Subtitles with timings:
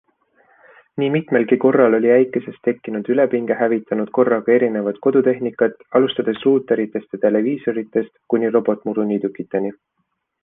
[1.01, 8.11] Nii mitmelgi korral oli äikesest tekkinud ülepinge hävitanud korraga erinevat kodutehnikat alustades ruuteritest ja televiisoritest
[8.35, 9.75] kuni robotmuruniidukiteni.